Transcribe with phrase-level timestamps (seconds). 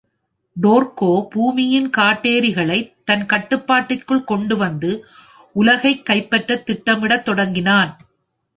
[0.61, 5.05] டோர்கோ பூமியின் காட்டேரிகளைத் தன் கட்டுப்பாட்டிற்குள் கொண்டுவந்து,
[5.53, 7.99] உலகைக் கைப்பற்றத் திட்டமிடத் தொடங்கினான்.